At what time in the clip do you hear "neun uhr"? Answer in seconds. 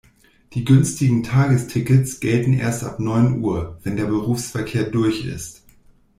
2.99-3.77